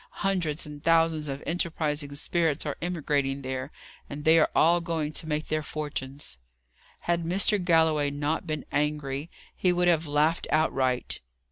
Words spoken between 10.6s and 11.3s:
right.